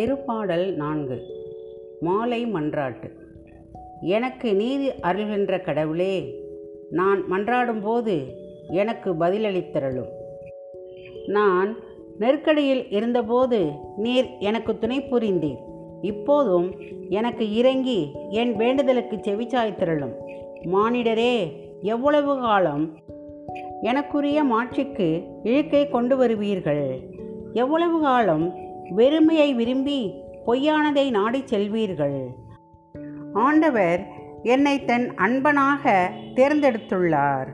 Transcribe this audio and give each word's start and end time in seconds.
திருப்பாடல் 0.00 0.74
நான்கு. 0.74 1.22
மாலை 2.00 2.46
மன்றாட்டு. 2.46 3.10
எனக்கு 4.00 4.54
நீதி 4.54 4.88
அருள்கின்ற 4.88 5.60
கடவுளே 5.60 6.40
நான் 6.90 7.24
மன்றாடும்போது 7.30 8.24
எனக்கு 8.68 9.14
பதிலளித்தருளும். 9.14 10.08
நான் 11.26 11.76
நெருக்கடியில் 12.18 12.86
இருந்தபோது 12.90 13.70
நீர் 13.96 14.26
எனக்கு 14.38 14.78
துணை 14.78 15.00
புரிந்தீர். 15.00 15.58
இப்போதும் 16.02 16.74
எனக்கு 17.08 17.54
இறங்கி 17.54 18.12
என் 18.30 18.56
வேண்டுதலுக்கு 18.56 19.16
செவிச்சாய்த்திரளும் 19.16 20.14
மானிடரே 20.64 21.52
எவ்வளவு 21.82 22.38
காலம் 22.38 22.96
எனக்குரிய 23.82 24.42
மாட்சிக்கு 24.42 25.22
இழுக்கை 25.42 25.88
கொண்டு 25.88 26.16
வருவீர்கள்? 26.16 27.00
எவ்வளவு 27.52 28.00
காலம் 28.00 28.68
வெறுமையை 28.96 29.54
விரும்பி 29.54 30.14
பொய்யானதை 30.46 31.10
நாடிச் 31.10 31.54
செல்வீர்கள். 31.54 32.26
ஆண்டவர் 33.32 34.06
என்னை 34.42 34.84
தன் 34.84 35.14
அன்பனாக 35.16 36.10
தேர்ந்தெடுத்துள்ளார். 36.34 37.46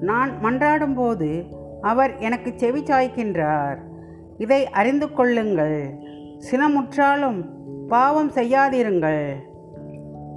நான் 0.00 0.30
மன்றாடும்போது 0.42 1.44
அவர் 1.80 2.18
எனக்கு 2.18 2.52
செவி 2.56 2.80
சாய்க்கின்றார். 2.80 3.76
இதை 4.38 4.68
அறிந்து 4.68 5.12
கொள்ளுங்கள். 5.12 5.94
சினமுற்றாலும் 6.50 7.44
பாவம் 7.88 8.30
செய்யாதிருங்கள். 8.30 9.34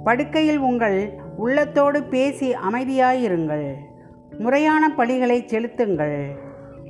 படுக்கையில் 0.04 0.58
உங்கள் 0.58 1.12
உள்ளத்தோடு 1.36 2.02
பேசி 2.02 2.54
அமைதியாயிருங்கள். 2.54 3.74
முறையான 4.38 4.94
பழிகளை 4.96 5.44
செலுத்துங்கள். 5.44 6.36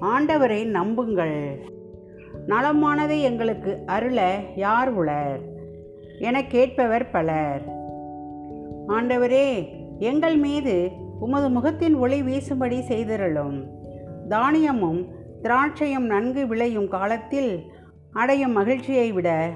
ஆண்டவரை 0.00 0.66
நம்புங்கள். 0.66 1.72
நலமானதை 2.48 3.20
எங்களுக்கு 3.20 3.78
அருள 3.86 4.40
யார் 4.56 4.88
உளர்? 4.88 5.40
என 6.18 6.44
கேட்பவர் 6.44 7.10
பலர். 7.10 7.62
ஆண்டவரே 8.88 9.68
எங்கள் 9.98 10.36
மீது 10.36 10.90
உமது 11.20 11.48
முகத்தின் 11.48 11.94
ஒளி 11.94 12.22
வீசும்படி 12.22 12.80
செய்திருளும். 12.88 13.66
தானியமும் 14.28 15.06
திராட்சையும் 15.42 16.06
நன்கு 16.06 16.46
விளையும் 16.46 16.88
காலத்தில் 16.88 17.72
அடையும் 18.12 18.52
மகிழ்ச்சியை 18.52 19.12
விட 19.12 19.50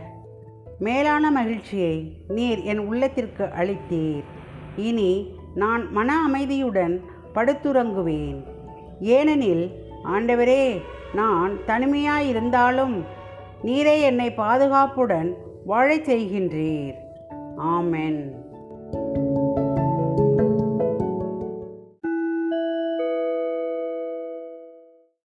மேலான 0.78 1.30
மகிழ்ச்சியை 1.30 2.12
நீர் 2.28 2.60
என் 2.60 2.78
உள்ளத்திற்கு 2.78 3.44
அளித்தீர். 3.44 4.24
இனி 4.76 5.34
நான் 5.54 5.92
மன 5.92 6.22
அமைதியுடன் 6.22 7.00
படுத்துறங்குவேன். 7.34 8.44
ஏனெனில் 9.00 9.70
ஆண்டவரே 10.04 10.80
நான் 11.14 11.56
தனிமையாயிருந்தாலும் 11.66 13.04
நீரே 13.62 14.00
என்னை 14.00 14.32
பாதுகாப்புடன் 14.32 15.34
வாழச் 15.64 16.10
செய்கின்றீர். 16.10 16.94
ஆமென். 17.56 18.47